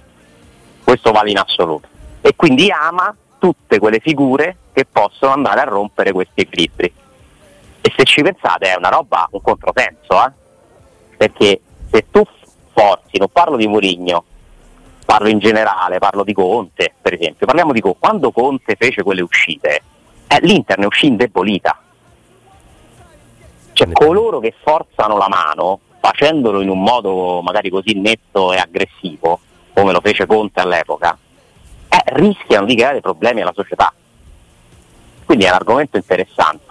[0.83, 1.89] Questo vale in assoluto.
[2.23, 6.93] E quindi ama tutte quelle figure che possono andare a rompere questi equilibri.
[7.81, 10.31] E se ci pensate è una roba, un controsenso, eh?
[11.17, 11.61] perché
[11.91, 12.23] se tu
[12.73, 14.25] forzi, non parlo di Mourinho,
[15.05, 19.23] parlo in generale, parlo di Conte per esempio, parliamo di Conte, quando Conte fece quelle
[19.23, 19.83] uscite,
[20.29, 21.77] eh, l'Inter ne uscì indebolita.
[23.73, 29.41] Cioè coloro che forzano la mano, facendolo in un modo magari così netto e aggressivo,
[29.73, 31.19] come lo fece Conte all'epoca,
[31.89, 33.93] eh, rischiano di creare problemi alla società.
[35.29, 36.65] Quindi è un argomento interessante.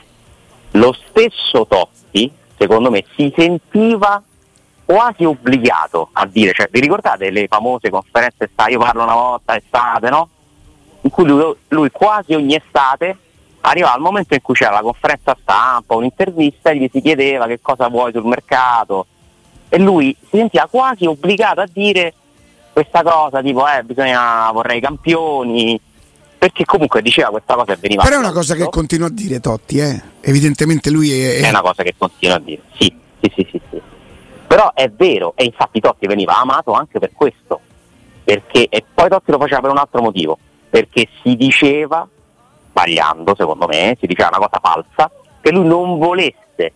[0.71, 4.19] Lo stesso Totti, secondo me, si sentiva
[4.83, 10.09] quasi obbligato a dire, cioè, vi ricordate le famose conferenze io parlo una volta estate,
[10.09, 10.29] no?
[11.01, 13.15] In cui lui, lui quasi ogni estate
[13.61, 17.61] arrivava al momento in cui c'era la conferenza stampa, un'intervista e gli si chiedeva che
[17.61, 19.05] cosa vuoi sul mercato
[19.69, 22.11] e lui si sentiva quasi obbligato a dire
[22.73, 25.79] questa cosa tipo eh, bisogna vorrei campioni
[26.37, 29.39] perché comunque diceva questa cosa e veniva Però è una cosa che continua a dire
[29.39, 30.01] Totti, eh.
[30.21, 33.81] evidentemente lui è, è una cosa che continua a dire sì sì sì sì, sì.
[34.47, 37.59] Però è vero, e infatti Totti veniva amato anche per questo,
[38.23, 40.37] perché, e poi Totti lo faceva per un altro motivo,
[40.69, 42.07] perché si diceva,
[42.69, 45.11] sbagliando secondo me, si diceva una cosa falsa,
[45.41, 46.71] che lui non volesse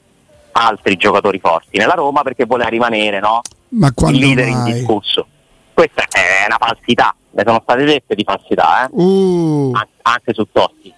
[0.51, 3.39] altri giocatori forti nella Roma perché voleva rimanere no?
[3.69, 4.71] Ma il leader mai?
[4.71, 5.25] indiscusso.
[5.73, 8.89] Questa è una falsità, ne sono state dette di falsità, eh?
[8.91, 10.93] Uh, An- anche su Totti.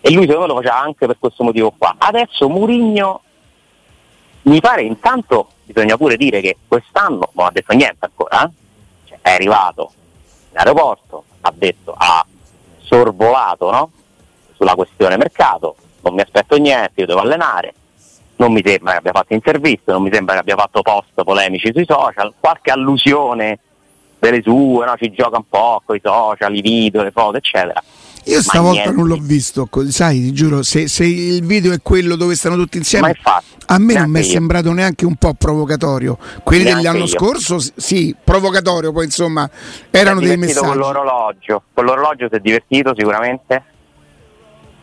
[0.00, 1.94] E lui secondo me lo faceva anche per questo motivo qua.
[1.98, 3.22] Adesso Murigno
[4.42, 8.50] mi pare intanto bisogna pure dire che quest'anno non ha detto niente ancora, eh?
[9.06, 9.92] Cioè, è arrivato
[10.50, 12.24] in aeroporto, ha detto, ha
[12.82, 13.90] sorvolato no?
[14.54, 17.74] sulla questione mercato, non mi aspetto niente, io devo allenare,
[18.36, 21.72] non mi sembra che abbia fatto interviste, non mi sembra che abbia fatto post polemici
[21.72, 23.58] sui social, qualche allusione
[24.24, 24.94] delle sue, no?
[24.98, 27.82] ci gioca un po' con i social, i video, le foto, eccetera.
[28.24, 28.96] io stavolta niente.
[28.96, 32.78] non l'ho visto, sai, ti giuro, se, se il video è quello dove stanno tutti
[32.78, 34.28] insieme, infatti, a me non mi è io.
[34.28, 36.18] sembrato neanche un po' provocatorio.
[36.42, 37.06] Quelli Neanche dell'anno io.
[37.08, 39.48] scorso, sì, provocatorio, poi insomma,
[39.90, 40.66] erano dei messaggi.
[40.66, 43.64] con l'orologio, con l'orologio si è divertito sicuramente,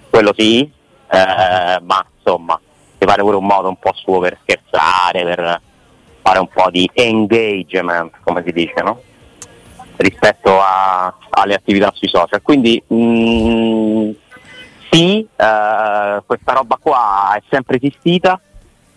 [0.10, 2.60] quello sì, eh, ma insomma
[3.00, 5.62] mi pare pure un modo un po' suo per scherzare, per
[6.22, 9.02] fare un po' di engagement, come si dice, no?
[9.98, 12.42] Rispetto a- alle attività sui social.
[12.42, 14.12] Quindi mm,
[14.92, 18.39] sì, eh, questa roba qua è sempre esistita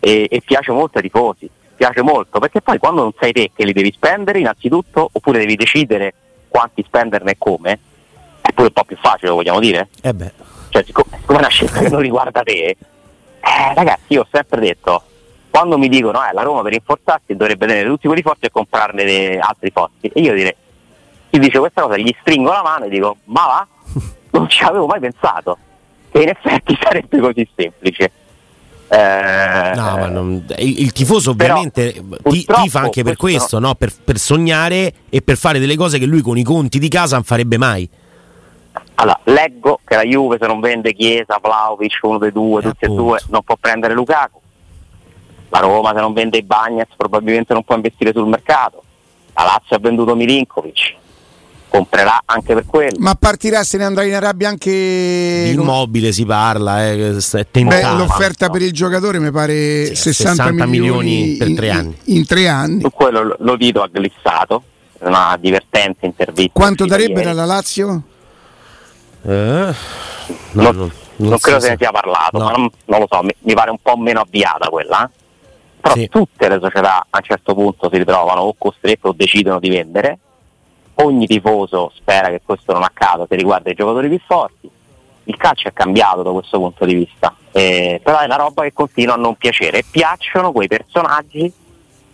[0.00, 3.64] e, e piace molto ai tifosi, piace molto, perché poi quando non sai te che
[3.64, 6.14] li devi spendere innanzitutto, oppure devi decidere
[6.48, 7.78] quanti spenderne e come,
[8.40, 9.88] è pure un po' più facile, lo vogliamo dire?
[10.02, 10.32] Eh beh,
[10.68, 12.76] Cioè, siccome è una scelta che non riguarda te, eh,
[13.74, 15.02] ragazzi, io ho sempre detto,
[15.50, 19.04] quando mi dicono eh, la Roma per rinforzarsi dovrebbe tenere tutti quelli forti e comprarne
[19.04, 20.54] de- altri forti, e io direi,
[21.34, 23.66] chi dice questa cosa gli stringo la mano e dico, ma va,
[24.30, 25.58] non ci avevo mai pensato,
[26.12, 28.10] che in effetti sarebbe così semplice.
[28.86, 33.74] Eh, no, ma non- il, il tifoso ovviamente ti, tifa anche per questo questo, no?
[33.74, 37.16] per, per sognare e per fare delle cose che lui con i conti di casa
[37.16, 37.88] non farebbe mai.
[38.96, 42.84] Allora, leggo che la Juve se non vende Chiesa, Vlaovic, uno dei due, Eh, tutti
[42.84, 43.02] e appunto.
[43.02, 44.38] due, non può prendere Lukaku.
[45.48, 48.82] La Roma se non vende i Bagnets probabilmente non può investire sul mercato.
[49.34, 50.94] La Lazio ha venduto Milinkovic,
[51.78, 52.96] comprerà anche per quello.
[52.98, 55.50] Ma partirà, se ne andrà in Arabia anche.
[55.52, 60.66] Immobile si parla, eh, è Beh, l'offerta per il giocatore mi pare Sì, 60, 60
[60.66, 61.96] milioni milioni per in- tre anni.
[62.04, 62.80] In, tre anni.
[62.80, 64.62] Su quello lo- Dito ha glissato,
[65.00, 66.52] una divertente intervista.
[66.52, 67.30] Quanto uscita darebbe ieri.
[67.32, 68.02] alla Lazio?
[69.22, 69.30] Eh,
[70.52, 72.44] no, non, non- non credo se ne sia parlato, No.
[72.44, 75.04] ma non, non lo so, mi, mi pare un po' meno avviata quella.
[75.04, 75.22] eh.
[75.80, 76.08] Però Sì.
[76.08, 80.18] tutte le società a un certo punto si ritrovano o costrette o decidono di vendere.
[80.96, 84.70] Ogni tifoso spera che questo non accada se riguarda i giocatori più forti.
[85.24, 88.72] Il calcio è cambiato da questo punto di vista, Eh, però è una roba che
[88.72, 89.78] continua a non piacere.
[89.78, 91.52] E piacciono quei personaggi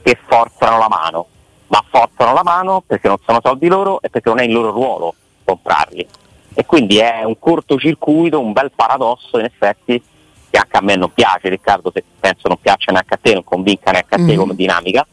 [0.03, 1.26] che forzano la mano,
[1.68, 4.70] ma forzano la mano perché non sono soldi loro e perché non è il loro
[4.70, 5.14] ruolo
[5.45, 6.07] comprarli.
[6.55, 10.03] E quindi è un cortocircuito, un bel paradosso in effetti
[10.51, 13.45] che anche a me non piace, Riccardo, se penso non piaccia neanche a te, non
[13.45, 14.37] convinca neanche a te Mhm.
[14.37, 15.07] come dinamica,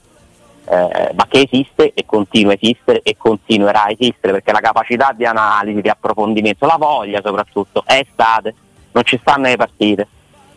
[0.69, 5.13] eh, ma che esiste e continua a esistere e continuerà a esistere perché la capacità
[5.15, 8.53] di analisi, di approfondimento, la voglia soprattutto è estate,
[8.91, 10.07] non ci stanno le partite,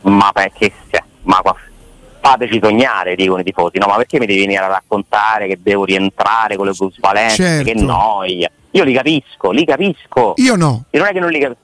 [0.03, 1.41] ma perché cioè, ma
[2.21, 3.87] fateci sognare, dicono i tifosi, no?
[3.87, 7.37] Ma perché mi devi venire a raccontare che devo rientrare con le plusvalenze?
[7.37, 7.65] Certo.
[7.65, 8.51] Che noia!
[8.73, 10.35] Io li capisco, li capisco.
[10.37, 10.85] Io no.
[10.91, 11.61] E non è che non li capisco.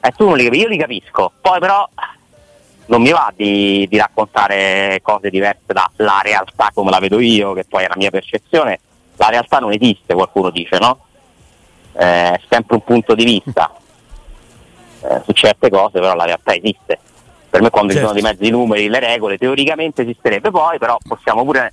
[0.00, 1.32] Eh, tu non li capisci, io li capisco.
[1.40, 1.88] Poi però
[2.88, 7.64] non mi va di, di raccontare cose diverse dalla realtà come la vedo io, che
[7.64, 8.80] poi è la mia percezione.
[9.16, 10.98] La realtà non esiste, qualcuno dice, no?
[11.92, 13.74] Eh, è sempre un punto di vista.
[15.00, 16.98] Eh, su certe cose però la realtà esiste.
[17.50, 18.08] Per me quando Certo.
[18.08, 21.72] ci sono di mezzo i numeri, le regole, teoricamente esisterebbe poi, però possiamo pure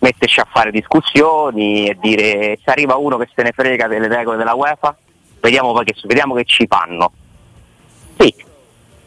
[0.00, 4.36] metterci a fare discussioni e dire se arriva uno che se ne frega delle regole
[4.36, 4.94] della UEFA,
[5.40, 7.12] vediamo che, vediamo che ci fanno.
[8.18, 8.34] Sì,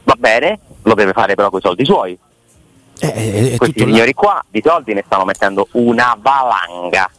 [0.03, 2.17] va bene, lo deve fare però con i soldi suoi.
[2.99, 3.91] Eh, eh, è Questi tutto là.
[3.93, 7.09] signori qua di soldi ne stanno mettendo una valanga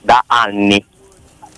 [0.00, 0.84] da anni.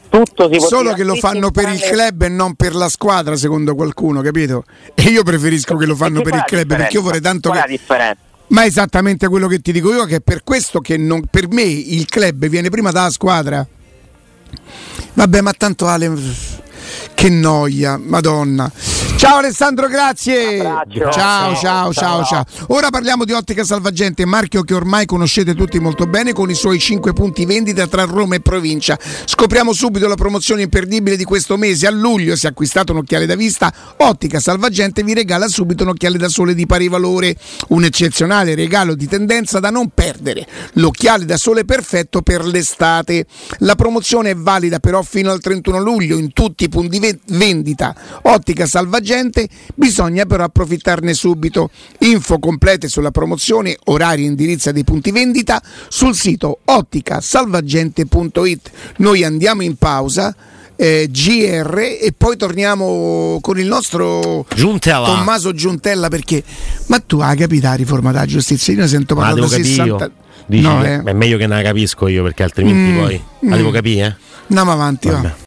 [0.09, 3.37] Tutto si può Solo che lo fanno per il club e non per la squadra,
[3.37, 4.65] secondo qualcuno, capito?
[4.95, 7.51] E io preferisco che lo fanno per il club perché io vorrei tanto?
[7.51, 7.71] Qual è che.
[7.71, 8.21] la differenza?
[8.49, 11.47] Ma è esattamente quello che ti dico io, che è per questo che non- per
[11.47, 13.65] me il club viene prima dalla squadra.
[15.13, 16.11] Vabbè, ma tanto Ale,
[17.15, 18.69] che noia, madonna.
[19.21, 20.57] Ciao Alessandro, grazie.
[21.13, 22.45] Ciao, Ciao, ciao, ciao.
[22.69, 26.79] Ora parliamo di Ottica Salvagente, marchio che ormai conoscete tutti molto bene con i suoi
[26.79, 28.99] 5 punti vendita tra Roma e provincia.
[29.27, 31.87] Scopriamo subito la promozione imperdibile di questo mese.
[31.87, 36.17] A luglio, se acquistate un occhiale da vista, Ottica Salvagente vi regala subito un occhiale
[36.17, 37.37] da sole di pari valore.
[37.69, 40.47] Un eccezionale regalo di tendenza da non perdere.
[40.75, 43.27] L'occhiale da sole perfetto per l'estate.
[43.59, 47.95] La promozione è valida però fino al 31 luglio in tutti i punti vendita.
[48.23, 49.09] Ottica Salvagente
[49.75, 51.71] bisogna però approfittarne subito.
[52.01, 58.71] Info complete sulla promozione, orari e indirizzo dei punti vendita sul sito otticasalvagente.it.
[58.99, 60.35] Noi andiamo in pausa.
[60.77, 65.05] Eh, GR e poi torniamo con il nostro Giuntella.
[65.05, 66.43] Tommaso Giuntella perché
[66.87, 69.85] ma tu hai capito la riforma della giustizia io ne sento parlare da capire 60
[69.85, 70.11] io.
[70.47, 71.03] Dici no, eh.
[71.03, 73.59] È meglio che non la capisco io perché altrimenti Mm, poi la mm.
[73.59, 74.15] devo capire, eh?
[74.49, 75.33] andiamo avanti va.